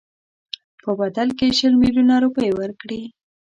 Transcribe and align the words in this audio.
په 0.81 0.89
بدل 0.99 1.27
کې 1.37 1.47
شل 1.57 1.73
میلیونه 1.81 2.15
روپۍ 2.23 2.49
ورکړي. 2.59 3.01